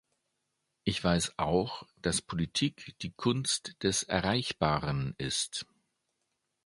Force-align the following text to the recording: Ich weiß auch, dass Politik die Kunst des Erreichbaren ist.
Ich 0.83 1.03
weiß 1.03 1.37
auch, 1.37 1.85
dass 1.97 2.23
Politik 2.23 2.95
die 3.03 3.11
Kunst 3.11 3.73
des 3.83 4.01
Erreichbaren 4.01 5.13
ist. 5.19 5.67